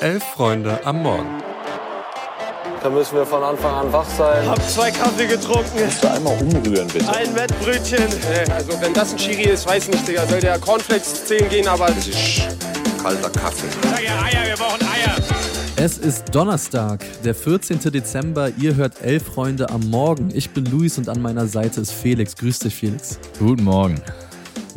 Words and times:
Elf 0.00 0.22
Freunde 0.22 0.78
am 0.84 1.02
Morgen. 1.02 1.42
Da 2.82 2.90
müssen 2.90 3.16
wir 3.16 3.24
von 3.24 3.42
Anfang 3.42 3.74
an 3.74 3.92
wach 3.92 4.08
sein. 4.18 4.46
Hab 4.46 4.62
zwei 4.68 4.90
Kaffee 4.90 5.26
getrunken. 5.26 5.70
Kannst 5.78 6.04
du 6.04 6.10
einmal 6.10 6.36
umrühren, 6.38 6.86
bitte? 6.88 7.08
Ein 7.08 7.34
Wettbrötchen. 7.34 8.04
Also 8.54 8.80
wenn 8.80 8.92
das 8.92 9.12
ein 9.12 9.16
Chiri 9.16 9.44
ist, 9.44 9.66
weiß 9.66 9.88
nicht, 9.88 10.06
Digga. 10.06 10.26
Soll 10.26 10.40
der 10.40 10.58
Cornflakes 10.58 11.24
10 11.24 11.48
gehen, 11.48 11.66
aber... 11.66 11.86
Das 11.86 12.06
ist 12.06 12.42
kalter 13.02 13.30
Kaffee. 13.30 13.68
Sag 13.82 14.02
ja 14.02 14.22
Eier, 14.22 14.48
wir 14.48 14.56
brauchen 14.56 14.82
Eier. 14.82 15.16
Es 15.76 15.96
ist 15.98 16.34
Donnerstag, 16.34 17.04
der 17.24 17.34
14. 17.34 17.80
Dezember. 17.80 18.50
Ihr 18.58 18.76
hört 18.76 19.02
Elf 19.02 19.24
Freunde 19.24 19.70
am 19.70 19.88
Morgen. 19.88 20.30
Ich 20.34 20.50
bin 20.50 20.66
Luis 20.66 20.98
und 20.98 21.08
an 21.08 21.22
meiner 21.22 21.46
Seite 21.46 21.80
ist 21.80 21.92
Felix. 21.92 22.36
Grüß 22.36 22.58
dich, 22.60 22.74
Felix. 22.74 23.18
Guten 23.38 23.64
Morgen. 23.64 24.00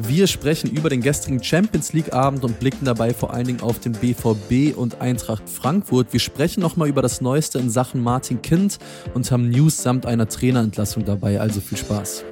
Wir 0.02 0.27
sprechen 0.27 0.71
über 0.71 0.88
den 0.89 1.02
gestrigen 1.02 1.43
Champions 1.43 1.91
League 1.91 2.13
Abend 2.13 2.45
und 2.45 2.57
blicken 2.57 2.86
dabei 2.86 3.13
vor 3.13 3.34
allen 3.34 3.47
Dingen 3.47 3.59
auf 3.59 3.79
den 3.79 3.92
BVB 3.92 4.78
und 4.78 5.01
Eintracht 5.01 5.50
Frankfurt. 5.50 6.14
Wir 6.14 6.21
sprechen 6.21 6.61
nochmal 6.61 6.87
über 6.87 7.01
das 7.01 7.19
Neueste 7.19 7.60
in 7.60 7.69
Sachen 7.69 8.01
Martin 8.01 8.41
Kind 8.41 8.79
und 9.14 9.29
haben 9.29 9.50
News 9.50 9.83
samt 9.83 10.05
einer 10.05 10.29
Trainerentlassung 10.29 11.04
dabei. 11.04 11.41
Also 11.41 11.60
viel 11.60 11.77
Spaß. 11.77 12.24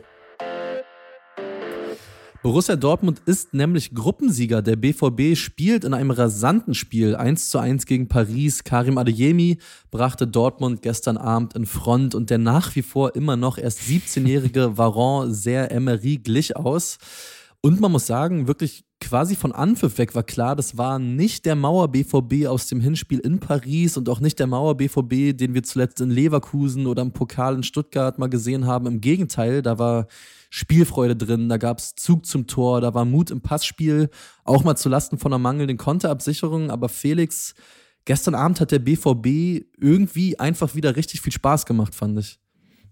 Borussia 2.42 2.78
Dortmund 2.78 3.22
ist 3.26 3.54
nämlich 3.54 3.94
Gruppensieger. 3.94 4.62
Der 4.62 4.78
BVB 4.78 5.36
spielt 5.36 5.84
in 5.84 5.94
einem 5.94 6.12
rasanten 6.12 6.74
Spiel 6.74 7.18
1 7.18 7.50
zu 7.50 7.60
1 7.60 7.86
gegen 7.86 8.08
Paris. 8.08 8.64
Karim 8.64 8.98
Adeyemi 8.98 9.58
brachte 9.92 10.26
Dortmund 10.26 10.82
gestern 10.82 11.18
Abend 11.18 11.54
in 11.54 11.66
Front 11.66 12.16
und 12.16 12.30
der 12.30 12.38
nach 12.38 12.78
wie 12.78 12.82
vor 12.82 13.14
immer 13.18 13.36
noch 13.36 13.58
erst 13.58 13.82
17-jährige 13.82 14.78
Varon 14.78 15.34
sehr 15.34 15.70
Emery 15.70 16.16
glich 16.16 16.56
aus. 16.56 16.98
Und 17.62 17.82
man 17.82 17.92
muss 17.92 18.08
sagen, 18.08 18.48
wirklich 18.48 18.86
quasi 19.00 19.36
von 19.36 19.52
Anpfiff 19.52 19.98
weg 19.98 20.16
war 20.16 20.24
klar, 20.24 20.56
das 20.56 20.78
war 20.78 21.00
nicht 21.00 21.46
der 21.46 21.56
Mauer-BVB 21.56 22.48
aus 22.48 22.68
dem 22.68 22.82
Hinspiel 22.82 23.20
in 23.20 23.40
Paris 23.40 23.98
und 23.98 24.10
auch 24.10 24.20
nicht 24.20 24.40
der 24.40 24.48
Mauer-BVB, 24.48 25.38
den 25.38 25.54
wir 25.54 25.64
zuletzt 25.64 26.02
in 26.02 26.10
Leverkusen 26.10 26.88
oder 26.88 27.02
im 27.02 27.12
Pokal 27.12 27.56
in 27.56 27.64
Stuttgart 27.64 28.20
mal 28.20 28.30
gesehen 28.30 28.66
haben. 28.66 28.86
Im 28.86 29.02
Gegenteil, 29.02 29.62
da 29.62 29.80
war 29.80 30.08
Spielfreude 30.50 31.16
drin, 31.16 31.50
da 31.50 31.58
gab 31.58 31.80
es 31.80 31.96
Zug 31.96 32.26
zum 32.26 32.48
Tor, 32.48 32.82
da 32.82 32.94
war 32.94 33.06
Mut 33.06 33.32
im 33.32 33.42
Passspiel, 33.42 34.10
auch 34.44 34.64
mal 34.64 34.76
zulasten 34.76 35.18
von 35.18 35.34
einer 35.34 35.40
mangelnden 35.40 35.78
Konterabsicherung. 35.78 36.72
Aber 36.72 36.90
Felix, 36.90 37.54
gestern 38.06 38.36
Abend 38.36 38.62
hat 38.62 38.72
der 38.72 38.80
BVB 38.80 39.66
irgendwie 39.78 40.40
einfach 40.40 40.76
wieder 40.76 40.96
richtig 40.96 41.22
viel 41.22 41.34
Spaß 41.34 41.66
gemacht, 41.66 41.94
fand 41.96 42.20
ich. 42.20 42.40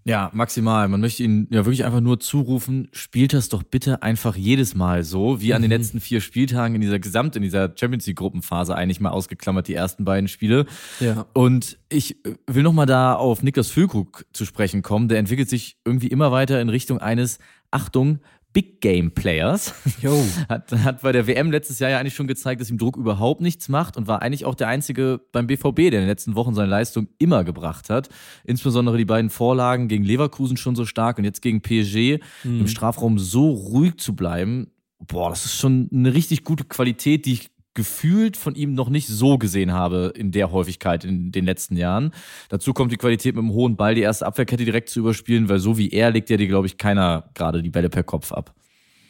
Ja, 0.06 0.30
maximal. 0.32 0.86
Man 0.86 1.00
möchte 1.00 1.24
ihnen 1.24 1.48
ja 1.50 1.64
wirklich 1.64 1.84
einfach 1.84 2.00
nur 2.00 2.20
zurufen, 2.20 2.86
spielt 2.92 3.32
das 3.32 3.48
doch 3.48 3.64
bitte 3.64 4.04
einfach 4.04 4.36
jedes 4.36 4.76
Mal 4.76 5.02
so, 5.02 5.40
wie 5.40 5.52
an 5.52 5.62
den 5.62 5.68
mhm. 5.72 5.78
letzten 5.78 6.00
vier 6.00 6.20
Spieltagen 6.20 6.76
in 6.76 6.80
dieser 6.80 7.00
Gesamt, 7.00 7.34
in 7.34 7.42
dieser 7.42 7.72
Champions 7.74 8.06
League 8.06 8.18
Gruppenphase 8.18 8.76
eigentlich 8.76 9.00
mal 9.00 9.10
ausgeklammert, 9.10 9.66
die 9.66 9.74
ersten 9.74 10.04
beiden 10.04 10.28
Spiele. 10.28 10.66
Ja. 11.00 11.26
Und 11.32 11.76
ich 11.88 12.18
will 12.46 12.62
nochmal 12.62 12.86
da 12.86 13.14
auf 13.14 13.42
Niklas 13.42 13.68
Füllkrug 13.68 14.24
zu 14.32 14.44
sprechen 14.44 14.82
kommen. 14.82 15.08
Der 15.08 15.18
entwickelt 15.18 15.48
sich 15.48 15.76
irgendwie 15.84 16.06
immer 16.06 16.30
weiter 16.30 16.60
in 16.60 16.68
Richtung 16.68 16.98
eines, 16.98 17.40
Achtung, 17.72 18.20
Big 18.56 18.80
Game 18.80 19.10
Players. 19.10 19.74
Yo. 20.00 20.24
Hat, 20.48 20.72
hat 20.72 21.02
bei 21.02 21.12
der 21.12 21.26
WM 21.26 21.50
letztes 21.50 21.78
Jahr 21.78 21.90
ja 21.90 22.00
eigentlich 22.00 22.14
schon 22.14 22.26
gezeigt, 22.26 22.58
dass 22.62 22.70
ihm 22.70 22.78
Druck 22.78 22.96
überhaupt 22.96 23.42
nichts 23.42 23.68
macht 23.68 23.98
und 23.98 24.06
war 24.08 24.22
eigentlich 24.22 24.46
auch 24.46 24.54
der 24.54 24.68
Einzige 24.68 25.20
beim 25.30 25.46
BVB, 25.46 25.76
der 25.76 25.84
in 25.84 25.90
den 25.90 26.06
letzten 26.06 26.36
Wochen 26.36 26.54
seine 26.54 26.70
Leistung 26.70 27.08
immer 27.18 27.44
gebracht 27.44 27.90
hat. 27.90 28.08
Insbesondere 28.44 28.96
die 28.96 29.04
beiden 29.04 29.28
Vorlagen 29.28 29.88
gegen 29.88 30.04
Leverkusen 30.04 30.56
schon 30.56 30.74
so 30.74 30.86
stark 30.86 31.18
und 31.18 31.24
jetzt 31.24 31.42
gegen 31.42 31.60
PSG 31.60 32.22
mhm. 32.44 32.60
im 32.60 32.66
Strafraum 32.66 33.18
so 33.18 33.50
ruhig 33.50 33.98
zu 33.98 34.16
bleiben. 34.16 34.68
Boah, 35.06 35.28
das 35.28 35.44
ist 35.44 35.56
schon 35.56 35.90
eine 35.92 36.14
richtig 36.14 36.42
gute 36.42 36.64
Qualität, 36.64 37.26
die 37.26 37.34
ich 37.34 37.50
gefühlt 37.76 38.36
von 38.36 38.56
ihm 38.56 38.74
noch 38.74 38.88
nicht 38.88 39.06
so 39.06 39.38
gesehen 39.38 39.72
habe 39.72 40.12
in 40.16 40.32
der 40.32 40.50
Häufigkeit 40.50 41.04
in 41.04 41.30
den 41.30 41.44
letzten 41.44 41.76
Jahren. 41.76 42.10
Dazu 42.48 42.72
kommt 42.72 42.90
die 42.90 42.96
Qualität 42.96 43.36
mit 43.36 43.44
dem 43.44 43.52
hohen 43.52 43.76
Ball, 43.76 43.94
die 43.94 44.00
erste 44.00 44.26
Abwehrkette 44.26 44.64
direkt 44.64 44.88
zu 44.88 44.98
überspielen, 44.98 45.48
weil 45.48 45.60
so 45.60 45.78
wie 45.78 45.90
er 45.90 46.10
legt 46.10 46.28
ja 46.30 46.36
dir, 46.36 46.48
glaube 46.48 46.66
ich, 46.66 46.78
keiner 46.78 47.30
gerade 47.34 47.62
die 47.62 47.70
Bälle 47.70 47.88
per 47.88 48.02
Kopf 48.02 48.32
ab. 48.32 48.52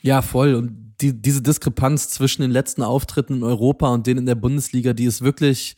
Ja, 0.03 0.21
voll. 0.21 0.55
Und 0.55 0.95
die, 1.01 1.15
diese 1.15 1.43
Diskrepanz 1.43 2.11
zwischen 2.11 2.43
den 2.43 2.51
letzten 2.51 2.83
Auftritten 2.83 3.37
in 3.37 3.43
Europa 3.43 3.89
und 3.89 4.07
denen 4.07 4.21
in 4.21 4.27
der 4.27 4.35
Bundesliga, 4.35 4.93
die 4.93 5.05
ist 5.05 5.23
wirklich 5.23 5.77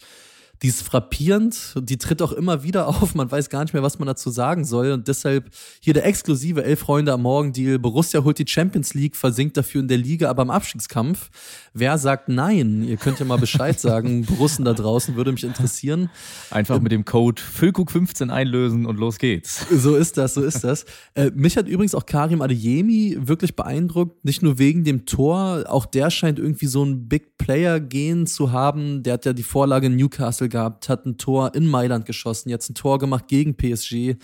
die 0.63 0.69
ist 0.69 0.83
frappierend, 0.83 1.75
die 1.81 1.99
tritt 1.99 2.23
auch 2.23 2.33
immer 2.33 2.63
wieder 2.63 2.89
auf, 3.03 3.15
man 3.15 3.31
weiß 3.31 3.51
gar 3.51 3.63
nicht 3.63 3.73
mehr, 3.73 3.83
was 3.83 3.99
man 3.99 4.07
dazu 4.07 4.31
sagen 4.31 4.65
soll 4.65 4.93
und 4.93 5.09
deshalb 5.09 5.51
hier 5.81 5.95
der 5.95 6.07
exklusive 6.07 6.65
Elf 6.65 6.81
Freunde 6.81 7.13
am 7.13 7.23
Morgen-Deal, 7.23 7.79
Borussia 7.79 8.25
holt 8.25 8.39
die 8.39 8.47
Champions 8.47 8.95
League, 8.95 9.17
versinkt 9.17 9.57
dafür 9.57 9.81
in 9.81 9.89
der 9.89 9.99
Liga, 9.99 10.31
aber 10.31 10.43
im 10.43 10.51
Abstiegskampf. 10.51 11.31
Wer 11.75 11.99
sagt 11.99 12.29
nein? 12.29 12.83
Ihr 12.83 12.97
könnt 12.97 13.19
ja 13.19 13.25
mal 13.25 13.39
Bescheid 13.39 13.79
sagen, 13.81 14.25
Borussen 14.25 14.65
da 14.65 14.73
draußen, 14.73 15.17
würde 15.17 15.33
mich 15.33 15.45
interessieren. 15.45 16.11
Einfach 16.51 16.81
mit 16.81 16.93
dem 16.93 17.05
Code 17.05 17.41
Füllkuck15 17.41 18.31
einlösen 18.31 18.87
und 18.87 18.99
los 18.99 19.19
geht's. 19.19 19.67
So 19.71 19.97
ist 19.97 20.17
das, 20.17 20.35
so 20.35 20.43
ist 20.43 20.65
das. 20.65 20.85
Äh, 21.15 21.31
mich 21.35 21.57
hat 21.57 21.69
übrigens 21.69 21.95
auch 21.95 22.07
Karim 22.07 22.43
Adeyemi 22.43 23.17
wirklich 23.21 23.55
beeindruckt, 23.55 24.25
nicht 24.25 24.43
nur 24.43 24.59
wegen 24.59 24.85
dem 24.85 25.07
Tor, 25.07 25.65
auch 25.69 25.87
der 25.87 26.11
scheint 26.11 26.39
irgendwie 26.39 26.67
so 26.67 26.85
ein 26.85 27.09
Big 27.09 27.39
Player 27.39 27.81
gehen 27.81 28.27
zu 28.27 28.53
haben, 28.53 29.03
der 29.03 29.15
hat 29.15 29.25
ja 29.25 29.33
die 29.33 29.43
Vorlage 29.43 29.87
in 29.87 29.97
Newcastle 29.97 30.48
gehabt, 30.49 30.89
hat 30.89 31.07
ein 31.07 31.19
Tor 31.19 31.55
in 31.55 31.67
Mailand 31.67 32.07
geschossen, 32.07 32.49
jetzt 32.49 32.71
ein 32.71 32.75
Tor 32.75 32.99
gemacht 32.99 33.29
gegen 33.29 33.57
PSG. 33.57 34.17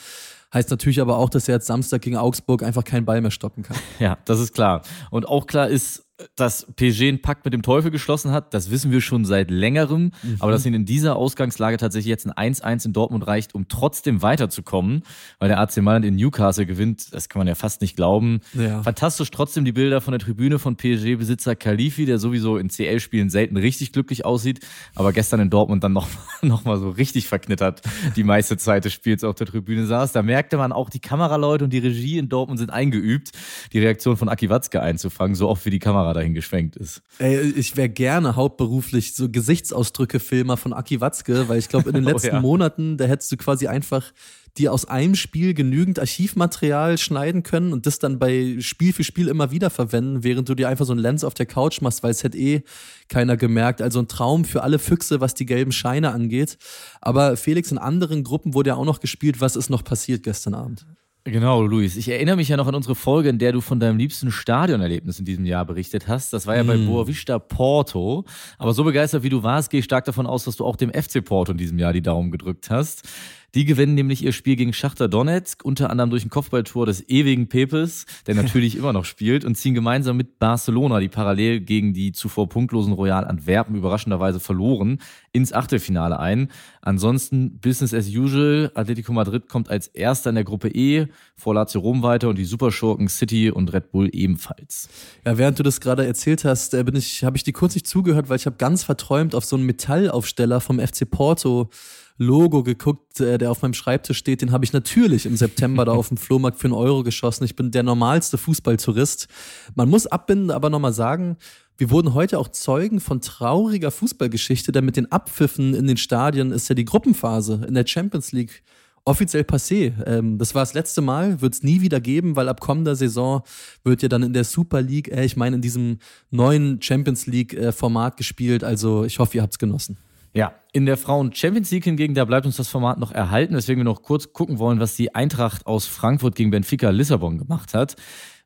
Heißt 0.52 0.70
natürlich 0.70 1.00
aber 1.00 1.18
auch, 1.18 1.30
dass 1.30 1.48
er 1.48 1.56
jetzt 1.56 1.66
Samstag 1.66 2.02
gegen 2.02 2.16
Augsburg 2.16 2.62
einfach 2.62 2.84
keinen 2.84 3.04
Ball 3.04 3.20
mehr 3.20 3.30
stoppen 3.32 3.62
kann. 3.64 3.76
Ja, 3.98 4.18
das 4.24 4.40
ist 4.40 4.54
klar. 4.54 4.82
Und 5.10 5.26
auch 5.26 5.46
klar 5.46 5.68
ist, 5.68 6.04
dass 6.36 6.66
PSG 6.76 7.02
einen 7.02 7.22
Pakt 7.22 7.44
mit 7.44 7.54
dem 7.54 7.62
Teufel 7.62 7.90
geschlossen 7.90 8.32
hat, 8.32 8.54
das 8.54 8.70
wissen 8.70 8.90
wir 8.90 9.00
schon 9.00 9.24
seit 9.24 9.50
längerem. 9.50 10.12
Mhm. 10.22 10.36
Aber 10.40 10.52
dass 10.52 10.66
ihnen 10.66 10.76
in 10.76 10.84
dieser 10.86 11.16
Ausgangslage 11.16 11.76
tatsächlich 11.76 12.08
jetzt 12.08 12.26
ein 12.26 12.54
1-1 12.54 12.86
in 12.86 12.92
Dortmund 12.92 13.26
reicht, 13.26 13.54
um 13.54 13.68
trotzdem 13.68 14.22
weiterzukommen, 14.22 15.02
weil 15.38 15.48
der 15.48 15.60
AC 15.60 15.78
Mailand 15.78 16.04
in 16.04 16.16
Newcastle 16.16 16.66
gewinnt, 16.66 17.12
das 17.12 17.28
kann 17.28 17.40
man 17.40 17.46
ja 17.46 17.54
fast 17.54 17.80
nicht 17.80 17.96
glauben. 17.96 18.40
Ja. 18.54 18.82
Fantastisch 18.82 19.30
trotzdem 19.30 19.64
die 19.64 19.72
Bilder 19.72 20.00
von 20.00 20.12
der 20.12 20.18
Tribüne 20.20 20.58
von 20.58 20.76
PSG-Besitzer 20.76 21.56
Khalifi, 21.56 22.06
der 22.06 22.18
sowieso 22.18 22.56
in 22.56 22.68
CL-Spielen 22.68 23.30
selten 23.30 23.56
richtig 23.56 23.92
glücklich 23.92 24.24
aussieht, 24.24 24.60
aber 24.94 25.12
gestern 25.12 25.40
in 25.40 25.50
Dortmund 25.50 25.84
dann 25.84 25.92
noch, 25.92 26.08
noch 26.42 26.64
mal 26.64 26.78
so 26.78 26.90
richtig 26.90 27.28
verknittert 27.28 27.82
die 28.16 28.24
meiste 28.24 28.56
Zeit 28.56 28.84
des 28.84 28.92
Spiels 28.92 29.24
auf 29.24 29.34
der 29.34 29.46
Tribüne 29.46 29.86
saß. 29.86 30.12
Da 30.12 30.22
merkte 30.22 30.56
man 30.56 30.72
auch, 30.72 30.90
die 30.90 31.00
Kameraleute 31.00 31.64
und 31.64 31.72
die 31.72 31.78
Regie 31.78 32.18
in 32.18 32.28
Dortmund 32.28 32.58
sind 32.58 32.70
eingeübt, 32.70 33.32
die 33.72 33.80
Reaktion 33.80 34.16
von 34.16 34.28
Aki 34.28 34.50
Watzke 34.50 34.80
einzufangen, 34.80 35.34
so 35.34 35.48
oft 35.48 35.64
wie 35.66 35.70
die 35.70 35.78
Kamera 35.78 36.13
Dahin 36.14 36.32
geschwenkt 36.32 36.76
ist. 36.76 37.02
Ey, 37.18 37.40
ich 37.50 37.76
wäre 37.76 37.90
gerne 37.90 38.36
hauptberuflich 38.36 39.14
so 39.14 39.28
Gesichtsausdrücke-Filmer 39.28 40.56
von 40.56 40.72
Aki 40.72 41.00
Watzke, 41.00 41.48
weil 41.48 41.58
ich 41.58 41.68
glaube, 41.68 41.90
in 41.90 41.94
den 41.94 42.04
letzten 42.04 42.30
oh, 42.30 42.34
ja. 42.34 42.40
Monaten, 42.40 42.96
da 42.96 43.04
hättest 43.04 43.30
du 43.32 43.36
quasi 43.36 43.66
einfach 43.66 44.12
dir 44.56 44.72
aus 44.72 44.84
einem 44.84 45.16
Spiel 45.16 45.52
genügend 45.52 45.98
Archivmaterial 45.98 46.96
schneiden 46.96 47.42
können 47.42 47.72
und 47.72 47.86
das 47.86 47.98
dann 47.98 48.18
bei 48.18 48.56
Spiel 48.60 48.92
für 48.92 49.04
Spiel 49.04 49.28
immer 49.28 49.50
wieder 49.50 49.68
verwenden, 49.68 50.22
während 50.22 50.48
du 50.48 50.54
dir 50.54 50.68
einfach 50.68 50.86
so 50.86 50.92
ein 50.92 50.98
Lens 50.98 51.24
auf 51.24 51.34
der 51.34 51.46
Couch 51.46 51.80
machst, 51.80 52.02
weil 52.02 52.12
es 52.12 52.22
hätte 52.22 52.38
eh 52.38 52.62
keiner 53.08 53.36
gemerkt. 53.36 53.82
Also 53.82 53.98
ein 53.98 54.08
Traum 54.08 54.44
für 54.44 54.62
alle 54.62 54.78
Füchse, 54.78 55.20
was 55.20 55.34
die 55.34 55.46
gelben 55.46 55.72
Scheine 55.72 56.12
angeht. 56.12 56.56
Aber 57.00 57.36
Felix, 57.36 57.72
in 57.72 57.78
anderen 57.78 58.22
Gruppen 58.22 58.54
wurde 58.54 58.68
ja 58.68 58.76
auch 58.76 58.84
noch 58.84 59.00
gespielt. 59.00 59.40
Was 59.40 59.56
ist 59.56 59.70
noch 59.70 59.82
passiert 59.82 60.22
gestern 60.22 60.54
Abend? 60.54 60.86
Genau, 61.26 61.62
Luis. 61.62 61.96
Ich 61.96 62.10
erinnere 62.10 62.36
mich 62.36 62.48
ja 62.50 62.58
noch 62.58 62.66
an 62.66 62.74
unsere 62.74 62.94
Folge, 62.94 63.30
in 63.30 63.38
der 63.38 63.52
du 63.52 63.62
von 63.62 63.80
deinem 63.80 63.96
liebsten 63.96 64.30
Stadionerlebnis 64.30 65.18
in 65.18 65.24
diesem 65.24 65.46
Jahr 65.46 65.64
berichtet 65.64 66.06
hast. 66.06 66.34
Das 66.34 66.46
war 66.46 66.54
ja 66.54 66.62
mm. 66.62 66.66
bei 66.66 66.76
Boavista 66.76 67.38
Porto. 67.38 68.26
Aber 68.58 68.74
so 68.74 68.84
begeistert 68.84 69.22
wie 69.22 69.30
du 69.30 69.42
warst, 69.42 69.70
gehe 69.70 69.78
ich 69.78 69.86
stark 69.86 70.04
davon 70.04 70.26
aus, 70.26 70.44
dass 70.44 70.56
du 70.56 70.66
auch 70.66 70.76
dem 70.76 70.92
FC 70.92 71.24
Porto 71.24 71.52
in 71.52 71.58
diesem 71.58 71.78
Jahr 71.78 71.94
die 71.94 72.02
Daumen 72.02 72.30
gedrückt 72.30 72.68
hast. 72.68 73.08
Die 73.54 73.64
gewinnen 73.64 73.94
nämlich 73.94 74.24
ihr 74.24 74.32
Spiel 74.32 74.56
gegen 74.56 74.72
Schachter 74.72 75.06
Donetsk, 75.06 75.64
unter 75.64 75.88
anderem 75.90 76.10
durch 76.10 76.24
ein 76.24 76.30
Kopfballtor 76.30 76.86
des 76.86 77.08
ewigen 77.08 77.48
Pepes, 77.48 78.04
der 78.26 78.34
natürlich 78.34 78.76
immer 78.78 78.92
noch 78.92 79.04
spielt, 79.04 79.44
und 79.44 79.54
ziehen 79.54 79.74
gemeinsam 79.74 80.16
mit 80.16 80.40
Barcelona, 80.40 80.98
die 80.98 81.08
parallel 81.08 81.60
gegen 81.60 81.92
die 81.92 82.10
zuvor 82.10 82.48
punktlosen 82.48 82.92
Royal 82.92 83.24
Antwerpen 83.24 83.76
überraschenderweise 83.76 84.40
verloren, 84.40 84.98
ins 85.30 85.52
Achtelfinale 85.52 86.18
ein. 86.18 86.50
Ansonsten 86.82 87.60
Business 87.60 87.94
as 87.94 88.08
usual. 88.08 88.72
Atletico 88.74 89.12
Madrid 89.12 89.48
kommt 89.48 89.70
als 89.70 89.86
erster 89.86 90.30
in 90.30 90.34
der 90.34 90.44
Gruppe 90.44 90.68
E, 90.68 91.06
vor 91.36 91.54
Lazio 91.54 91.80
Rom 91.80 92.02
weiter 92.02 92.28
und 92.28 92.38
die 92.38 92.44
Superschurken 92.44 93.08
City 93.08 93.50
und 93.50 93.72
Red 93.72 93.92
Bull 93.92 94.10
ebenfalls. 94.12 94.88
Ja, 95.24 95.38
während 95.38 95.60
du 95.60 95.62
das 95.62 95.80
gerade 95.80 96.04
erzählt 96.04 96.44
hast, 96.44 96.74
äh, 96.74 96.82
bin 96.82 96.96
ich, 96.96 97.22
habe 97.22 97.36
ich 97.36 97.44
dir 97.44 97.52
kurz 97.52 97.74
nicht 97.74 97.86
zugehört, 97.86 98.28
weil 98.28 98.36
ich 98.36 98.46
habe 98.46 98.56
ganz 98.56 98.82
verträumt 98.82 99.34
auf 99.36 99.44
so 99.44 99.54
einen 99.54 99.64
Metallaufsteller 99.64 100.60
vom 100.60 100.80
FC 100.80 101.08
Porto 101.08 101.70
Logo 102.16 102.62
geguckt, 102.62 103.20
äh, 103.20 103.38
der 103.38 103.50
auf 103.50 103.62
meinem 103.62 103.74
Schreibtisch 103.74 104.18
steht. 104.18 104.42
Den 104.42 104.52
habe 104.52 104.64
ich 104.64 104.72
natürlich 104.72 105.26
im 105.26 105.36
September 105.36 105.84
da 105.84 105.92
auf 105.92 106.08
dem 106.08 106.16
Flohmarkt 106.16 106.58
für 106.58 106.68
einen 106.68 106.74
Euro 106.74 107.02
geschossen. 107.02 107.44
Ich 107.44 107.56
bin 107.56 107.70
der 107.70 107.82
normalste 107.82 108.38
Fußballtourist. 108.38 109.28
Man 109.74 109.88
muss 109.88 110.06
abbinden, 110.06 110.50
aber 110.50 110.70
nochmal 110.70 110.92
sagen, 110.92 111.36
wir 111.76 111.90
wurden 111.90 112.14
heute 112.14 112.38
auch 112.38 112.48
Zeugen 112.48 113.00
von 113.00 113.20
trauriger 113.20 113.90
Fußballgeschichte, 113.90 114.70
denn 114.70 114.84
mit 114.84 114.96
den 114.96 115.10
Abpfiffen 115.10 115.74
in 115.74 115.88
den 115.88 115.96
Stadien 115.96 116.52
ist 116.52 116.68
ja 116.68 116.76
die 116.76 116.84
Gruppenphase 116.84 117.64
in 117.66 117.74
der 117.74 117.86
Champions 117.86 118.30
League 118.30 118.62
offiziell 119.04 119.42
passé. 119.42 119.92
Ähm, 120.06 120.38
das 120.38 120.54
war 120.54 120.62
das 120.62 120.74
letzte 120.74 121.00
Mal, 121.00 121.40
wird 121.40 121.54
es 121.54 121.62
nie 121.62 121.80
wieder 121.80 122.00
geben, 122.00 122.36
weil 122.36 122.48
ab 122.48 122.60
kommender 122.60 122.96
Saison 122.96 123.42
wird 123.82 124.02
ja 124.02 124.08
dann 124.08 124.22
in 124.22 124.32
der 124.32 124.44
Super 124.44 124.82
League, 124.82 125.08
äh, 125.08 125.24
ich 125.24 125.36
meine 125.36 125.56
in 125.56 125.62
diesem 125.62 125.98
neuen 126.30 126.80
Champions 126.80 127.26
League 127.26 127.54
äh, 127.54 127.72
Format 127.72 128.16
gespielt. 128.16 128.64
Also 128.64 129.04
ich 129.04 129.18
hoffe, 129.18 129.36
ihr 129.36 129.42
habt 129.42 129.54
es 129.54 129.58
genossen. 129.58 129.98
Ja, 130.34 130.52
in 130.72 130.84
der 130.84 130.96
Frauen 130.96 131.32
Champions 131.32 131.70
League 131.70 131.84
hingegen, 131.84 132.14
da 132.14 132.24
bleibt 132.24 132.44
uns 132.44 132.56
das 132.56 132.68
Format 132.68 132.98
noch 132.98 133.12
erhalten, 133.12 133.54
weswegen 133.54 133.80
wir 133.80 133.84
noch 133.84 134.02
kurz 134.02 134.32
gucken 134.32 134.58
wollen, 134.58 134.80
was 134.80 134.96
die 134.96 135.14
Eintracht 135.14 135.66
aus 135.66 135.86
Frankfurt 135.86 136.34
gegen 136.34 136.50
Benfica 136.50 136.90
Lissabon 136.90 137.38
gemacht 137.38 137.72
hat. 137.72 137.94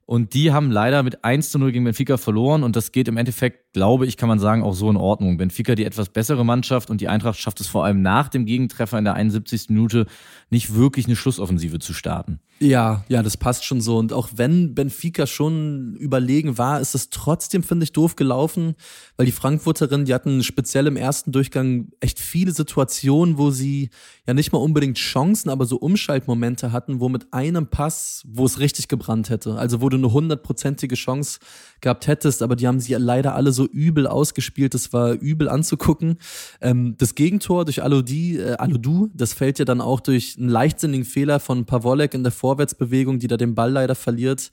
Und 0.04 0.32
die 0.32 0.52
haben 0.52 0.70
leider 0.70 1.02
mit 1.02 1.24
1 1.24 1.50
zu 1.50 1.58
0 1.58 1.72
gegen 1.72 1.84
Benfica 1.84 2.16
verloren. 2.16 2.62
Und 2.62 2.76
das 2.76 2.92
geht 2.92 3.08
im 3.08 3.16
Endeffekt, 3.16 3.67
glaube 3.78 4.06
ich, 4.06 4.16
kann 4.16 4.28
man 4.28 4.40
sagen, 4.40 4.64
auch 4.64 4.74
so 4.74 4.90
in 4.90 4.96
Ordnung. 4.96 5.36
Benfica 5.36 5.76
die 5.76 5.84
etwas 5.84 6.08
bessere 6.08 6.44
Mannschaft 6.44 6.90
und 6.90 7.00
die 7.00 7.06
Eintracht 7.06 7.38
schafft 7.38 7.60
es 7.60 7.68
vor 7.68 7.84
allem 7.84 8.02
nach 8.02 8.28
dem 8.28 8.44
Gegentreffer 8.44 8.98
in 8.98 9.04
der 9.04 9.14
71. 9.14 9.68
Minute 9.68 10.06
nicht 10.50 10.74
wirklich 10.74 11.06
eine 11.06 11.14
Schlussoffensive 11.14 11.78
zu 11.78 11.92
starten. 11.92 12.40
Ja, 12.60 13.04
ja, 13.08 13.22
das 13.22 13.36
passt 13.36 13.64
schon 13.64 13.80
so. 13.80 13.98
Und 13.98 14.12
auch 14.12 14.30
wenn 14.34 14.74
Benfica 14.74 15.28
schon 15.28 15.94
überlegen 15.94 16.58
war, 16.58 16.80
ist 16.80 16.96
es 16.96 17.08
trotzdem, 17.08 17.62
finde 17.62 17.84
ich, 17.84 17.92
doof 17.92 18.16
gelaufen, 18.16 18.74
weil 19.16 19.26
die 19.26 19.32
Frankfurterinnen, 19.32 20.06
die 20.06 20.14
hatten 20.14 20.42
speziell 20.42 20.88
im 20.88 20.96
ersten 20.96 21.30
Durchgang 21.30 21.92
echt 22.00 22.18
viele 22.18 22.50
Situationen, 22.50 23.38
wo 23.38 23.50
sie 23.50 23.90
ja 24.26 24.34
nicht 24.34 24.52
mal 24.52 24.58
unbedingt 24.58 24.98
Chancen, 24.98 25.50
aber 25.50 25.66
so 25.66 25.76
Umschaltmomente 25.76 26.72
hatten, 26.72 26.98
wo 26.98 27.08
mit 27.08 27.32
einem 27.32 27.68
Pass, 27.68 28.24
wo 28.26 28.44
es 28.44 28.58
richtig 28.58 28.88
gebrannt 28.88 29.30
hätte. 29.30 29.54
Also 29.54 29.80
wo 29.80 29.88
du 29.88 29.96
eine 29.96 30.12
hundertprozentige 30.12 30.96
Chance 30.96 31.38
gehabt 31.80 32.08
hättest, 32.08 32.42
aber 32.42 32.56
die 32.56 32.66
haben 32.66 32.80
sie 32.80 32.94
leider 32.94 33.36
alle 33.36 33.52
so 33.52 33.67
übel 33.70 34.06
ausgespielt, 34.06 34.74
das 34.74 34.92
war 34.92 35.12
übel 35.12 35.48
anzugucken. 35.48 36.18
Ähm, 36.60 36.94
das 36.98 37.14
Gegentor 37.14 37.64
durch 37.64 37.82
Alodi, 37.82 38.38
äh, 38.38 38.54
Aludu, 38.54 39.08
das 39.14 39.32
fällt 39.32 39.58
ja 39.58 39.64
dann 39.64 39.80
auch 39.80 40.00
durch 40.00 40.36
einen 40.38 40.48
leichtsinnigen 40.48 41.04
Fehler 41.04 41.40
von 41.40 41.64
Pavolek 41.64 42.14
in 42.14 42.22
der 42.22 42.32
Vorwärtsbewegung, 42.32 43.18
die 43.18 43.28
da 43.28 43.36
den 43.36 43.54
Ball 43.54 43.72
leider 43.72 43.94
verliert 43.94 44.50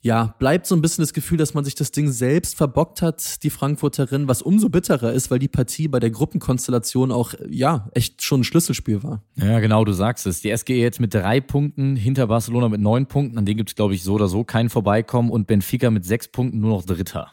ja, 0.00 0.36
bleibt 0.38 0.66
so 0.66 0.76
ein 0.76 0.80
bisschen 0.80 1.02
das 1.02 1.12
Gefühl, 1.12 1.38
dass 1.38 1.54
man 1.54 1.64
sich 1.64 1.74
das 1.74 1.90
Ding 1.90 2.10
selbst 2.10 2.56
verbockt 2.56 3.02
hat, 3.02 3.42
die 3.42 3.50
Frankfurterin, 3.50 4.28
was 4.28 4.42
umso 4.42 4.68
bitterer 4.68 5.12
ist, 5.12 5.30
weil 5.30 5.40
die 5.40 5.48
Partie 5.48 5.88
bei 5.88 5.98
der 5.98 6.10
Gruppenkonstellation 6.10 7.10
auch, 7.10 7.34
ja, 7.48 7.88
echt 7.94 8.22
schon 8.22 8.40
ein 8.40 8.44
Schlüsselspiel 8.44 9.02
war. 9.02 9.24
Ja, 9.34 9.58
genau, 9.58 9.84
du 9.84 9.92
sagst 9.92 10.26
es. 10.26 10.40
Die 10.40 10.56
SGE 10.56 10.74
jetzt 10.74 11.00
mit 11.00 11.14
drei 11.14 11.40
Punkten, 11.40 11.96
hinter 11.96 12.28
Barcelona 12.28 12.68
mit 12.68 12.80
neun 12.80 13.06
Punkten, 13.06 13.38
an 13.38 13.44
denen 13.44 13.56
gibt 13.56 13.70
es, 13.70 13.76
glaube 13.76 13.94
ich, 13.94 14.04
so 14.04 14.14
oder 14.14 14.28
so 14.28 14.44
kein 14.44 14.70
Vorbeikommen 14.70 15.30
und 15.30 15.48
Benfica 15.48 15.90
mit 15.90 16.04
sechs 16.04 16.28
Punkten 16.28 16.60
nur 16.60 16.70
noch 16.70 16.84
Dritter. 16.84 17.30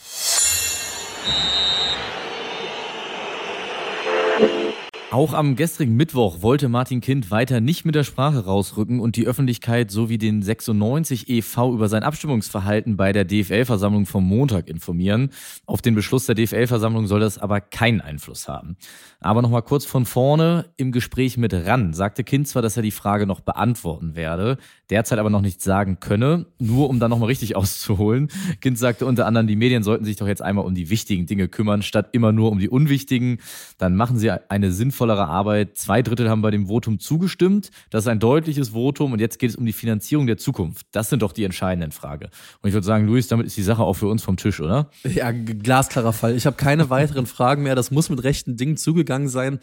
Auch 5.15 5.33
am 5.33 5.55
gestrigen 5.55 5.95
Mittwoch 5.95 6.41
wollte 6.41 6.67
Martin 6.67 6.99
Kind 6.99 7.31
weiter 7.31 7.61
nicht 7.61 7.85
mit 7.85 7.95
der 7.95 8.03
Sprache 8.03 8.43
rausrücken 8.43 8.99
und 8.99 9.15
die 9.15 9.25
Öffentlichkeit 9.25 9.89
sowie 9.89 10.17
den 10.17 10.41
96 10.41 11.29
e.V. 11.29 11.73
über 11.73 11.87
sein 11.87 12.03
Abstimmungsverhalten 12.03 12.97
bei 12.97 13.13
der 13.13 13.23
DFL-Versammlung 13.23 14.07
vom 14.07 14.27
Montag 14.27 14.67
informieren. 14.67 15.29
Auf 15.67 15.81
den 15.81 15.95
Beschluss 15.95 16.25
der 16.25 16.35
DFL-Versammlung 16.35 17.07
soll 17.07 17.21
das 17.21 17.37
aber 17.37 17.61
keinen 17.61 18.01
Einfluss 18.01 18.49
haben. 18.49 18.75
Aber 19.21 19.41
nochmal 19.41 19.61
kurz 19.61 19.85
von 19.85 20.05
vorne 20.05 20.65
im 20.75 20.91
Gespräch 20.91 21.37
mit 21.37 21.53
RAN 21.53 21.93
sagte 21.93 22.25
Kind 22.25 22.49
zwar, 22.49 22.61
dass 22.61 22.75
er 22.75 22.83
die 22.83 22.91
Frage 22.91 23.25
noch 23.25 23.39
beantworten 23.39 24.17
werde, 24.17 24.57
derzeit 24.89 25.17
aber 25.17 25.29
noch 25.29 25.41
nichts 25.41 25.63
sagen 25.63 26.01
könne, 26.01 26.47
nur 26.59 26.89
um 26.89 26.99
dann 26.99 27.09
nochmal 27.09 27.29
richtig 27.29 27.55
auszuholen. 27.55 28.27
Kind 28.59 28.77
sagte 28.77 29.05
unter 29.05 29.25
anderem, 29.27 29.47
die 29.47 29.55
Medien 29.55 29.81
sollten 29.81 30.03
sich 30.03 30.17
doch 30.17 30.27
jetzt 30.27 30.41
einmal 30.41 30.65
um 30.65 30.75
die 30.75 30.89
wichtigen 30.89 31.25
Dinge 31.25 31.47
kümmern, 31.47 31.83
statt 31.83 32.09
immer 32.11 32.33
nur 32.33 32.51
um 32.51 32.59
die 32.59 32.67
unwichtigen. 32.67 33.39
Dann 33.77 33.95
machen 33.95 34.19
sie 34.19 34.29
eine 34.29 34.73
sinnvolle 34.73 35.04
sinnvollerer 35.05 35.27
Arbeit. 35.27 35.77
Zwei 35.77 36.01
Drittel 36.01 36.29
haben 36.29 36.41
bei 36.41 36.51
dem 36.51 36.67
Votum 36.67 36.99
zugestimmt. 36.99 37.69
Das 37.89 38.03
ist 38.03 38.07
ein 38.07 38.19
deutliches 38.19 38.69
Votum 38.69 39.13
und 39.13 39.19
jetzt 39.19 39.39
geht 39.39 39.51
es 39.51 39.55
um 39.55 39.65
die 39.65 39.73
Finanzierung 39.73 40.27
der 40.27 40.37
Zukunft. 40.37 40.87
Das 40.91 41.09
sind 41.09 41.21
doch 41.21 41.31
die 41.31 41.43
entscheidenden 41.43 41.91
Fragen. 41.91 42.25
Und 42.61 42.67
ich 42.67 42.73
würde 42.73 42.85
sagen, 42.85 43.05
Luis, 43.05 43.27
damit 43.27 43.45
ist 43.45 43.57
die 43.57 43.63
Sache 43.63 43.83
auch 43.83 43.93
für 43.93 44.07
uns 44.07 44.23
vom 44.23 44.37
Tisch, 44.37 44.59
oder? 44.59 44.89
Ja, 45.03 45.31
glasklarer 45.31 46.13
Fall. 46.13 46.35
Ich 46.35 46.45
habe 46.45 46.57
keine 46.57 46.89
weiteren 46.89 47.25
Fragen 47.25 47.63
mehr. 47.63 47.75
Das 47.75 47.91
muss 47.91 48.09
mit 48.09 48.23
rechten 48.23 48.57
Dingen 48.57 48.77
zugegangen 48.77 49.29
sein. 49.29 49.59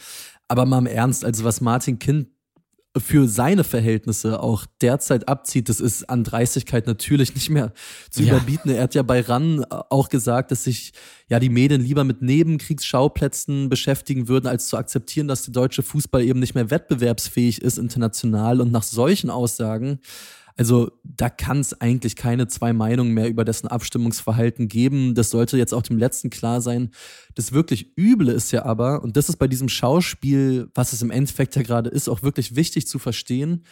Aber 0.49 0.65
mal 0.65 0.79
im 0.79 0.87
Ernst, 0.87 1.25
also 1.25 1.45
was 1.45 1.61
Martin 1.61 1.99
Kind 1.99 2.29
für 2.99 3.27
seine 3.27 3.65
Verhältnisse 3.65 4.43
auch 4.43 4.67
derzeit 4.83 5.27
abzieht, 5.27 5.71
das 5.71 5.81
ist 5.81 6.11
an 6.11 6.25
Dreistigkeit 6.25 6.87
natürlich 6.87 7.35
nicht 7.35 7.49
mehr 7.49 7.73
zu 8.11 8.23
ja. 8.23 8.35
überbieten. 8.35 8.71
Er 8.71 8.83
hat 8.83 8.95
ja 8.95 9.03
bei 9.03 9.21
RAN 9.21 9.65
auch 9.65 10.11
gesagt, 10.11 10.51
dass 10.51 10.65
sich 10.65 10.93
ja 11.29 11.41
die 11.41 11.49
Medien 11.49 11.81
lieber 11.81 12.05
mit 12.05 12.21
Nebenkriegsschauplätzen 12.21 13.71
beschäftigen 13.71 14.29
würden, 14.29 14.47
als 14.47 14.67
zu 14.67 14.77
akzeptieren, 14.77 15.27
dass 15.27 15.45
der 15.45 15.53
deutsche 15.53 15.83
Fußball 15.83 16.23
eben 16.23 16.39
nicht 16.39 16.55
mehr 16.55 16.71
wettbewerbsfähig 16.71 17.63
ist 17.63 17.79
international. 17.79 18.61
Und 18.61 18.73
nach 18.73 18.83
solchen 18.83 19.31
Aussagen 19.31 19.99
also 20.57 20.91
da 21.05 21.31
kann 21.31 21.61
es 21.61 21.81
eigentlich 21.81 22.17
keine 22.17 22.47
zwei 22.49 22.73
Meinungen 22.73 23.15
mehr 23.15 23.29
über 23.29 23.45
dessen 23.45 23.69
Abstimmungsverhalten 23.69 24.69
geben. 24.69 25.15
Das 25.15 25.31
sollte 25.31 25.57
jetzt 25.57 25.73
auch 25.73 25.83
dem 25.83 25.99
Letzten 25.99 26.31
klar 26.31 26.61
sein. 26.61 26.91
Das 27.35 27.53
wirklich 27.53 27.97
Üble 27.97 28.31
ist 28.31 28.53
ja 28.53 28.65
aber, 28.65 29.03
und 29.03 29.17
das 29.17 29.29
ist 29.29 29.37
bei 29.37 29.49
diesem 29.49 29.69
Schauspiel, 29.69 30.69
was 30.75 30.93
es 30.93 31.03
im 31.03 31.11
Endeffekt 31.11 31.57
ja 31.57 31.63
gerade 31.63 31.91
ist, 31.91 32.09
auch 32.09 32.23
wirklich 32.23 32.57
wichtig 32.57 32.87
zu 32.87 32.99
verstehen. 32.99 33.65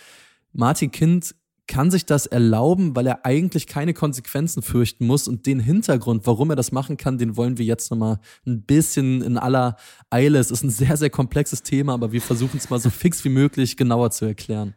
Martin 0.52 0.90
Kind 0.90 1.34
kann 1.70 1.90
sich 1.92 2.04
das 2.04 2.26
erlauben, 2.26 2.96
weil 2.96 3.06
er 3.06 3.24
eigentlich 3.24 3.68
keine 3.68 3.94
Konsequenzen 3.94 4.60
fürchten 4.60 5.06
muss. 5.06 5.28
Und 5.28 5.46
den 5.46 5.60
Hintergrund, 5.60 6.26
warum 6.26 6.50
er 6.50 6.56
das 6.56 6.72
machen 6.72 6.96
kann, 6.96 7.16
den 7.16 7.36
wollen 7.36 7.58
wir 7.58 7.64
jetzt 7.64 7.92
nochmal 7.92 8.18
ein 8.44 8.62
bisschen 8.62 9.22
in 9.22 9.38
aller 9.38 9.76
Eile. 10.10 10.40
Es 10.40 10.50
ist 10.50 10.64
ein 10.64 10.70
sehr, 10.70 10.96
sehr 10.96 11.10
komplexes 11.10 11.62
Thema, 11.62 11.94
aber 11.94 12.10
wir 12.10 12.20
versuchen 12.20 12.56
es 12.56 12.70
mal 12.70 12.80
so 12.80 12.90
fix 12.90 13.24
wie 13.24 13.28
möglich 13.28 13.76
genauer 13.76 14.10
zu 14.10 14.24
erklären. 14.24 14.74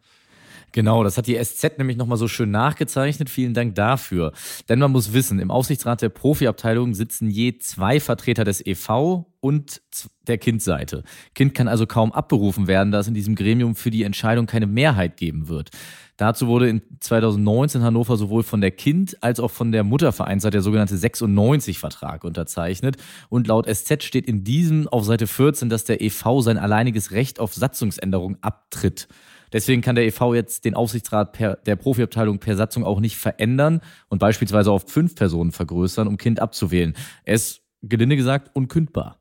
Genau, 0.74 1.04
das 1.04 1.16
hat 1.16 1.28
die 1.28 1.38
SZ 1.40 1.78
nämlich 1.78 1.96
nochmal 1.96 2.18
so 2.18 2.26
schön 2.26 2.50
nachgezeichnet. 2.50 3.30
Vielen 3.30 3.54
Dank 3.54 3.76
dafür. 3.76 4.32
Denn 4.68 4.80
man 4.80 4.90
muss 4.90 5.12
wissen, 5.12 5.38
im 5.38 5.52
Aufsichtsrat 5.52 6.02
der 6.02 6.08
Profiabteilung 6.08 6.94
sitzen 6.94 7.30
je 7.30 7.58
zwei 7.58 8.00
Vertreter 8.00 8.42
des 8.42 8.60
EV 8.66 9.24
und 9.38 9.82
der 10.26 10.36
Kindseite. 10.36 11.04
Kind 11.36 11.54
kann 11.54 11.68
also 11.68 11.86
kaum 11.86 12.10
abberufen 12.10 12.66
werden, 12.66 12.90
da 12.90 12.98
es 12.98 13.06
in 13.06 13.14
diesem 13.14 13.36
Gremium 13.36 13.76
für 13.76 13.92
die 13.92 14.02
Entscheidung 14.02 14.46
keine 14.46 14.66
Mehrheit 14.66 15.16
geben 15.16 15.46
wird. 15.46 15.70
Dazu 16.16 16.48
wurde 16.48 16.68
in 16.68 16.82
2019 16.98 17.80
in 17.80 17.86
Hannover 17.86 18.16
sowohl 18.16 18.42
von 18.42 18.60
der 18.60 18.72
Kind 18.72 19.22
als 19.22 19.38
auch 19.38 19.52
von 19.52 19.70
der 19.70 19.84
Muttervereinsseite 19.84 20.54
der 20.54 20.62
sogenannte 20.62 20.96
96-Vertrag 20.96 22.24
unterzeichnet. 22.24 22.96
Und 23.28 23.46
laut 23.46 23.72
SZ 23.72 24.02
steht 24.02 24.26
in 24.26 24.42
diesem 24.42 24.88
auf 24.88 25.04
Seite 25.04 25.28
14, 25.28 25.68
dass 25.68 25.84
der 25.84 26.02
EV 26.02 26.40
sein 26.40 26.58
alleiniges 26.58 27.12
Recht 27.12 27.38
auf 27.38 27.54
Satzungsänderung 27.54 28.38
abtritt. 28.40 29.06
Deswegen 29.54 29.82
kann 29.82 29.94
der 29.94 30.04
EV 30.04 30.34
jetzt 30.34 30.64
den 30.64 30.74
Aufsichtsrat 30.74 31.32
per, 31.32 31.54
der 31.54 31.76
Profiabteilung 31.76 32.40
per 32.40 32.56
Satzung 32.56 32.84
auch 32.84 32.98
nicht 32.98 33.16
verändern 33.16 33.80
und 34.08 34.18
beispielsweise 34.18 34.72
auf 34.72 34.86
fünf 34.88 35.14
Personen 35.14 35.52
vergrößern, 35.52 36.08
um 36.08 36.16
Kind 36.16 36.40
abzuwählen. 36.40 36.94
Es, 37.24 37.60
gelinde 37.80 38.16
gesagt, 38.16 38.50
unkündbar. 38.54 39.20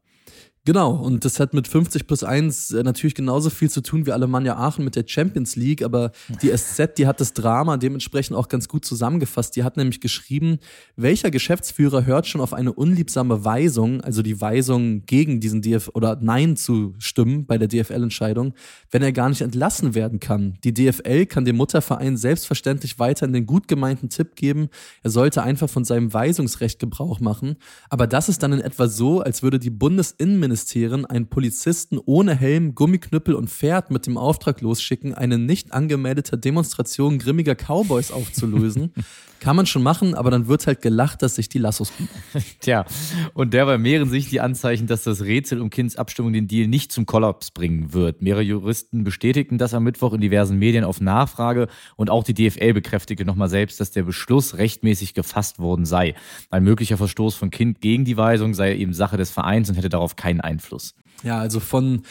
Genau, 0.65 0.91
und 0.93 1.25
das 1.25 1.41
hat 1.41 1.53
mit 1.53 1.67
50 1.67 2.07
plus 2.07 2.23
1 2.23 2.71
äh, 2.71 2.83
natürlich 2.83 3.15
genauso 3.15 3.49
viel 3.49 3.69
zu 3.69 3.81
tun 3.81 4.05
wie 4.05 4.13
Alemannia 4.13 4.55
Aachen 4.55 4.85
mit 4.85 4.95
der 4.95 5.03
Champions 5.05 5.57
League, 5.57 5.83
aber 5.83 6.13
die 6.41 6.51
SZ, 6.55 6.97
die 6.97 7.05
hat 7.05 7.19
das 7.19 7.33
Drama 7.33 7.75
dementsprechend 7.75 8.37
auch 8.37 8.47
ganz 8.47 8.69
gut 8.69 8.85
zusammengefasst. 8.85 9.57
Die 9.57 9.65
hat 9.65 9.75
nämlich 9.75 9.99
geschrieben, 9.99 10.59
welcher 10.95 11.31
Geschäftsführer 11.31 12.05
hört 12.05 12.27
schon 12.27 12.39
auf 12.39 12.53
eine 12.53 12.71
unliebsame 12.71 13.43
Weisung, 13.43 13.99
also 13.99 14.21
die 14.21 14.39
Weisung 14.39 15.05
gegen 15.05 15.41
diesen 15.41 15.61
DF 15.61 15.91
oder 15.95 16.17
Nein 16.21 16.55
zu 16.55 16.93
stimmen 16.97 17.45
bei 17.45 17.57
der 17.57 17.67
DFL-Entscheidung, 17.67 18.53
wenn 18.89 19.01
er 19.01 19.11
gar 19.11 19.27
nicht 19.27 19.41
entlassen 19.41 19.95
werden 19.95 20.21
kann. 20.21 20.57
Die 20.63 20.73
DFL 20.73 21.25
kann 21.25 21.43
dem 21.43 21.57
Mutterverein 21.57 22.15
selbstverständlich 22.15 22.99
weiterhin 22.99 23.33
den 23.33 23.45
gut 23.45 23.67
gemeinten 23.67 24.07
Tipp 24.07 24.37
geben, 24.37 24.69
er 25.01 25.09
sollte 25.09 25.43
einfach 25.43 25.69
von 25.69 25.83
seinem 25.83 26.13
Weisungsrecht 26.13 26.79
Gebrauch 26.79 27.19
machen, 27.19 27.57
aber 27.89 28.07
das 28.07 28.29
ist 28.29 28.41
dann 28.43 28.53
in 28.53 28.61
etwa 28.61 28.87
so, 28.87 29.19
als 29.19 29.43
würde 29.43 29.59
die 29.59 29.69
Bundesinnenministerin 29.69 30.52
Innenministerien 30.53 31.05
einen 31.05 31.27
Polizisten 31.27 31.99
ohne 32.05 32.35
Helm, 32.35 32.75
Gummiknüppel 32.75 33.33
und 33.33 33.49
Pferd 33.49 33.89
mit 33.89 34.05
dem 34.05 34.17
Auftrag 34.17 34.61
losschicken, 34.61 35.13
eine 35.13 35.37
nicht 35.37 35.73
angemeldete 35.73 36.37
Demonstration 36.37 37.17
grimmiger 37.17 37.55
Cowboys 37.55 38.11
aufzulösen. 38.11 38.93
Kann 39.43 39.57
man 39.57 39.65
schon 39.65 39.83
machen, 39.83 40.15
aber 40.15 40.31
dann 40.31 40.47
wird 40.47 40.65
halt 40.67 40.81
gelacht, 40.81 41.21
dass 41.21 41.35
sich 41.35 41.49
die 41.49 41.57
Lassos 41.57 41.91
bieten. 41.91 42.17
Tja, 42.61 42.85
und 43.33 43.53
derweil 43.53 43.77
mehren 43.77 44.09
sich 44.09 44.29
die 44.29 44.39
Anzeichen, 44.39 44.87
dass 44.87 45.03
das 45.03 45.19
Rätsel 45.19 45.59
um 45.59 45.69
Kinds 45.69 45.97
Abstimmung 45.97 46.31
den 46.31 46.47
Deal 46.47 46.69
nicht 46.69 46.93
zum 46.93 47.05
Kollaps 47.05 47.51
bringen 47.51 47.91
wird. 47.91 48.21
Mehrere 48.21 48.41
Juristen 48.41 49.03
bestätigten 49.03 49.57
das 49.57 49.73
am 49.73 49.83
Mittwoch 49.83 50.13
in 50.13 50.21
diversen 50.21 50.57
Medien 50.57 50.85
auf 50.85 51.01
Nachfrage 51.01 51.67
und 51.97 52.09
auch 52.09 52.23
die 52.23 52.33
DFL 52.33 52.71
bekräftigte 52.71 53.25
nochmal 53.25 53.49
selbst, 53.49 53.81
dass 53.81 53.91
der 53.91 54.03
Beschluss 54.03 54.57
rechtmäßig 54.57 55.13
gefasst 55.13 55.59
worden 55.59 55.83
sei. 55.83 56.15
Ein 56.49 56.63
möglicher 56.63 56.95
Verstoß 56.95 57.35
von 57.35 57.49
Kind 57.49 57.81
gegen 57.81 58.05
die 58.05 58.15
Weisung 58.15 58.53
sei 58.53 58.77
eben 58.77 58.93
Sache 58.93 59.17
des 59.17 59.29
Vereins 59.29 59.67
und 59.67 59.75
hätte 59.75 59.89
darauf 59.89 60.15
keinen 60.15 60.39
Einfluss. 60.39 60.95
Ja, 61.21 61.39
also 61.39 61.59
von 61.59 62.03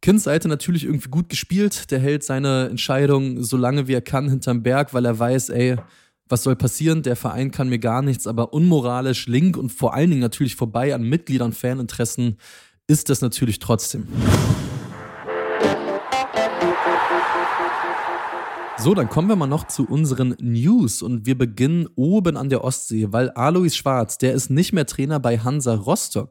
Kinds 0.00 0.24
Seite 0.24 0.48
natürlich 0.48 0.84
irgendwie 0.84 1.10
gut 1.10 1.28
gespielt. 1.28 1.90
Der 1.90 1.98
hält 1.98 2.24
seine 2.24 2.68
Entscheidung 2.70 3.42
so 3.42 3.58
lange 3.58 3.86
wie 3.86 3.92
er 3.92 4.00
kann 4.00 4.30
hinterm 4.30 4.62
Berg, 4.62 4.94
weil 4.94 5.04
er 5.04 5.18
weiß, 5.18 5.50
ey, 5.50 5.76
was 6.30 6.42
soll 6.42 6.56
passieren? 6.56 7.02
Der 7.02 7.16
Verein 7.16 7.50
kann 7.50 7.68
mir 7.68 7.78
gar 7.78 8.02
nichts, 8.02 8.26
aber 8.26 8.52
unmoralisch, 8.52 9.26
link 9.26 9.56
und 9.56 9.70
vor 9.70 9.94
allen 9.94 10.10
Dingen 10.10 10.22
natürlich 10.22 10.56
vorbei 10.56 10.94
an 10.94 11.02
Mitgliedern, 11.02 11.52
Faninteressen 11.52 12.38
ist 12.86 13.08
das 13.08 13.20
natürlich 13.20 13.58
trotzdem. 13.58 14.08
So, 18.82 18.94
dann 18.94 19.10
kommen 19.10 19.28
wir 19.28 19.36
mal 19.36 19.46
noch 19.46 19.66
zu 19.66 19.84
unseren 19.84 20.36
News 20.40 21.02
und 21.02 21.26
wir 21.26 21.36
beginnen 21.36 21.86
oben 21.96 22.38
an 22.38 22.48
der 22.48 22.64
Ostsee, 22.64 23.08
weil 23.10 23.28
Alois 23.28 23.76
Schwarz, 23.76 24.16
der 24.16 24.32
ist 24.32 24.48
nicht 24.48 24.72
mehr 24.72 24.86
Trainer 24.86 25.20
bei 25.20 25.38
Hansa 25.38 25.74
Rostock. 25.74 26.30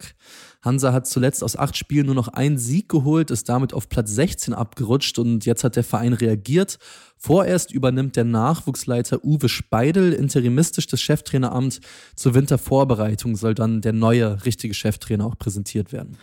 Hansa 0.64 0.92
hat 0.92 1.06
zuletzt 1.06 1.44
aus 1.44 1.56
acht 1.56 1.78
Spielen 1.78 2.08
nur 2.08 2.16
noch 2.16 2.28
einen 2.30 2.58
Sieg 2.58 2.90
geholt, 2.90 3.30
ist 3.30 3.50
damit 3.50 3.72
auf 3.72 3.88
Platz 3.88 4.10
16 4.16 4.56
abgerutscht 4.56 5.20
und 5.20 5.46
jetzt 5.46 5.64
hat 5.64 5.76
der 5.76 5.84
Verein 5.84 6.14
reagiert. 6.14 6.80
Vorerst 7.18 7.72
übernimmt 7.72 8.16
der 8.16 8.24
Nachwuchsleiter 8.24 9.24
Uwe 9.24 9.48
Speidel 9.48 10.12
interimistisch 10.12 10.88
das 10.88 11.02
Cheftraineramt. 11.02 11.82
Zur 12.16 12.34
Wintervorbereitung 12.34 13.36
soll 13.36 13.54
dann 13.54 13.82
der 13.82 13.94
neue 13.94 14.44
richtige 14.44 14.74
Cheftrainer 14.74 15.28
auch 15.28 15.38
präsentiert 15.38 15.94
werden. 15.94 16.18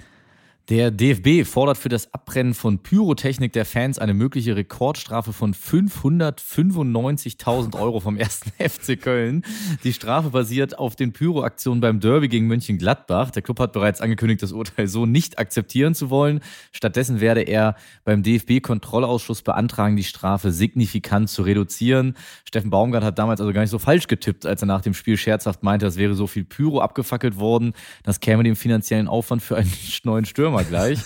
Der 0.69 0.91
DFB 0.91 1.49
fordert 1.49 1.79
für 1.79 1.89
das 1.89 2.13
Abbrennen 2.13 2.53
von 2.53 2.81
Pyrotechnik 2.81 3.53
der 3.53 3.65
Fans 3.65 4.01
eine 4.01 4.15
mögliche 4.15 4.57
Rekordstrafe 4.57 5.33
von 5.33 5.55
595.000 5.55 7.81
Euro 7.81 8.01
vom 8.01 8.17
ersten 8.17 8.51
FC 8.59 9.01
Köln. 9.01 9.45
Die 9.85 9.93
Strafe 9.93 10.31
basiert 10.31 10.77
auf 10.77 10.97
den 10.97 11.13
Pyroaktionen 11.13 11.81
beim 11.81 12.01
Derby 12.01 12.27
gegen 12.27 12.49
Mönchengladbach. 12.49 13.31
Der 13.31 13.43
Club 13.43 13.61
hat 13.61 13.75
bereits 13.75 14.01
angekündigt, 14.01 14.43
das 14.43 14.51
Urteil 14.51 14.89
so 14.89 15.07
nicht 15.07 15.39
akzeptieren 15.39 15.95
zu 15.95 16.11
wollen. 16.11 16.41
Stattdessen 16.73 17.21
werde 17.21 17.43
er 17.43 17.77
beim 18.05 18.25
DFB-Kontrollausschuss 18.25 19.43
beantragen, 19.43 19.95
die 19.95 20.03
Strafe 20.03 20.51
signifikant 20.51 21.31
zu 21.31 21.43
reduzieren. 21.43 22.17
Steffen 22.45 22.71
Baumgart 22.71 23.05
hat 23.05 23.21
damals 23.21 23.41
also 23.41 23.53
gar 23.53 23.61
nicht 23.61 23.71
so 23.71 23.79
falsch 23.79 24.09
getippt, 24.09 24.45
als 24.45 24.63
er 24.63 24.67
nach 24.67 24.81
dem 24.81 24.95
Spiel 24.95 25.17
scherzhaft 25.17 25.63
meinte, 25.63 25.87
es 25.87 25.97
wäre 25.97 26.15
so 26.15 26.27
viel 26.27 26.43
Pyro 26.43 26.81
abgefackelt 26.81 27.37
worden. 27.37 27.73
Das 28.03 28.19
käme 28.19 28.43
dem 28.43 28.57
finanziellen 28.57 29.07
Aufwand 29.07 29.43
für 29.43 29.55
einen 29.55 29.71
neuen 30.03 30.25
Stürmer 30.25 30.56
wir 30.57 30.65
gleich. 30.65 30.99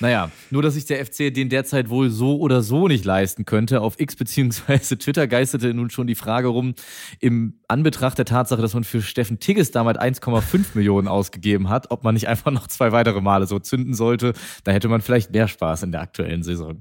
Naja, 0.00 0.30
nur 0.50 0.62
dass 0.62 0.74
sich 0.74 0.86
der 0.86 1.04
FC 1.04 1.32
den 1.32 1.48
derzeit 1.48 1.88
wohl 1.88 2.10
so 2.10 2.38
oder 2.38 2.62
so 2.62 2.88
nicht 2.88 3.04
leisten 3.04 3.44
könnte. 3.44 3.80
Auf 3.80 4.00
X 4.00 4.16
bzw. 4.16 4.96
Twitter 4.96 5.26
geisterte 5.26 5.72
nun 5.72 5.90
schon 5.90 6.06
die 6.06 6.14
Frage 6.14 6.48
rum, 6.48 6.74
im 7.20 7.60
Anbetracht 7.68 8.18
der 8.18 8.24
Tatsache, 8.24 8.60
dass 8.60 8.74
man 8.74 8.84
für 8.84 9.02
Steffen 9.02 9.38
Tigges 9.38 9.70
damals 9.70 9.98
1,5 9.98 10.74
Millionen 10.74 11.08
ausgegeben 11.08 11.68
hat, 11.68 11.90
ob 11.90 12.04
man 12.04 12.14
nicht 12.14 12.28
einfach 12.28 12.50
noch 12.50 12.66
zwei 12.66 12.92
weitere 12.92 13.20
Male 13.20 13.46
so 13.46 13.58
zünden 13.58 13.94
sollte. 13.94 14.32
Da 14.64 14.72
hätte 14.72 14.88
man 14.88 15.00
vielleicht 15.00 15.32
mehr 15.32 15.48
Spaß 15.48 15.84
in 15.84 15.92
der 15.92 16.00
aktuellen 16.00 16.42
Saison. 16.42 16.80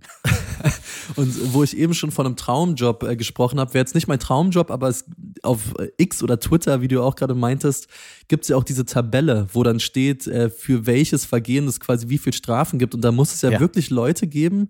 Und 1.16 1.54
wo 1.54 1.64
ich 1.64 1.78
eben 1.78 1.94
schon 1.94 2.12
von 2.12 2.26
einem 2.26 2.36
Traumjob 2.36 3.04
äh, 3.04 3.16
gesprochen 3.16 3.60
habe, 3.60 3.74
wäre 3.74 3.82
jetzt 3.82 3.96
nicht 3.96 4.08
mein 4.08 4.20
Traumjob, 4.20 4.72
aber 4.72 4.88
es, 4.88 5.06
auf 5.42 5.60
äh, 5.80 5.90
X 5.98 6.24
oder 6.24 6.40
Twitter, 6.40 6.82
wie 6.82 6.88
du 6.88 7.02
auch 7.02 7.16
gerade 7.16 7.36
meintest, 7.36 7.88
gibt 8.28 8.44
es 8.44 8.50
ja 8.50 8.58
auch 8.58 8.64
diese 8.64 8.86
Tabelle, 8.86 9.48
wo 9.54 9.64
dann 9.64 9.80
steht, 9.80 10.28
äh, 10.28 10.50
für 10.50 10.86
welches 10.86 11.26
Vergehen 11.26 11.68
es 11.68 11.80
quasi 11.80 12.10
wie 12.10 12.18
viel 12.18 12.34
Strafen 12.34 12.80
gibt. 12.80 12.96
Und 12.96 13.02
da 13.02 13.12
muss 13.12 13.34
es 13.34 13.42
ja, 13.42 13.52
ja. 13.52 13.60
wirklich 13.60 13.90
Leute 13.90 14.28
geben, 14.28 14.70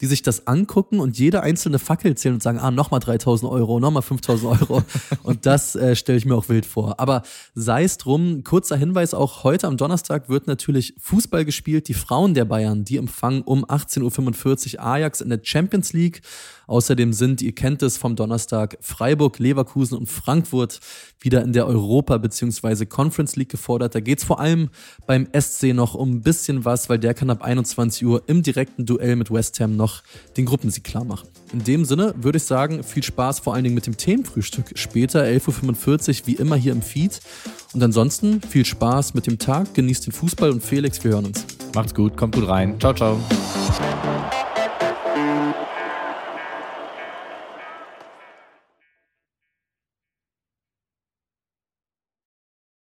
die 0.00 0.06
sich 0.06 0.22
das 0.22 0.46
angucken 0.46 1.00
und 1.00 1.18
jede 1.18 1.42
einzelne 1.42 1.78
Fackel 1.78 2.16
zählen 2.16 2.34
und 2.34 2.42
sagen, 2.42 2.58
ah, 2.58 2.70
nochmal 2.70 3.00
3000 3.00 3.50
Euro, 3.50 3.80
nochmal 3.80 4.02
5000 4.02 4.60
Euro. 4.60 4.82
und 5.22 5.46
das 5.46 5.74
äh, 5.76 5.96
stelle 5.96 6.18
ich 6.18 6.26
mir 6.26 6.34
auch 6.34 6.48
wild 6.48 6.66
vor. 6.66 7.00
Aber 7.00 7.22
sei 7.54 7.84
es 7.84 7.98
drum, 7.98 8.44
kurzer 8.44 8.76
Hinweis, 8.76 9.14
auch 9.14 9.44
heute 9.44 9.66
am 9.66 9.76
Donnerstag 9.76 10.28
wird 10.28 10.46
natürlich 10.46 10.94
Fußball 11.00 11.44
gespielt. 11.44 11.88
Die 11.88 11.94
Frauen 11.94 12.34
der 12.34 12.44
Bayern, 12.44 12.84
die 12.84 12.96
empfangen 12.96 13.42
um 13.42 13.64
18.45 13.64 14.76
Uhr 14.76 14.84
Ajax 14.84 15.20
in 15.20 15.28
der 15.28 15.40
Champions 15.42 15.92
League. 15.92 16.22
Außerdem 16.66 17.12
sind, 17.12 17.42
ihr 17.42 17.54
kennt 17.54 17.82
es 17.82 17.96
vom 17.96 18.16
Donnerstag, 18.16 18.76
Freiburg, 18.80 19.38
Leverkusen 19.38 19.98
und 19.98 20.08
Frankfurt 20.08 20.80
wieder 21.20 21.42
in 21.42 21.52
der 21.52 21.66
Europa- 21.66 22.18
bzw. 22.18 22.86
Conference 22.86 23.36
League 23.36 23.50
gefordert. 23.50 23.94
Da 23.94 24.00
geht 24.00 24.18
es 24.18 24.24
vor 24.24 24.40
allem 24.40 24.68
beim 25.06 25.28
SC 25.32 25.74
noch 25.74 25.94
um 25.94 26.10
ein 26.10 26.22
bisschen 26.22 26.64
was, 26.64 26.88
weil 26.88 26.98
der 26.98 27.14
kann 27.14 27.30
ab 27.30 27.42
21 27.42 28.04
Uhr 28.04 28.22
im 28.26 28.42
direkten 28.42 28.86
Duell 28.86 29.16
mit 29.16 29.30
West 29.30 29.58
Ham 29.60 29.76
noch 29.76 30.02
den 30.36 30.46
Gruppensieg 30.46 30.84
klar 30.84 31.04
machen. 31.04 31.28
In 31.52 31.64
dem 31.64 31.84
Sinne 31.84 32.14
würde 32.18 32.38
ich 32.38 32.44
sagen, 32.44 32.82
viel 32.82 33.02
Spaß 33.02 33.40
vor 33.40 33.54
allen 33.54 33.64
Dingen 33.64 33.74
mit 33.74 33.86
dem 33.86 33.96
Themenfrühstück 33.96 34.72
später, 34.74 35.22
11.45 35.22 36.20
Uhr, 36.20 36.26
wie 36.26 36.34
immer 36.34 36.56
hier 36.56 36.72
im 36.72 36.82
Feed. 36.82 37.20
Und 37.72 37.82
ansonsten 37.82 38.40
viel 38.40 38.64
Spaß 38.64 39.14
mit 39.14 39.26
dem 39.26 39.38
Tag, 39.38 39.74
genießt 39.74 40.06
den 40.06 40.12
Fußball 40.12 40.50
und 40.50 40.62
Felix, 40.62 41.02
wir 41.04 41.12
hören 41.12 41.26
uns. 41.26 41.44
Macht's 41.74 41.94
gut, 41.94 42.16
kommt 42.16 42.34
gut 42.34 42.48
rein. 42.48 42.78
Ciao, 42.78 42.94
ciao. 42.94 43.18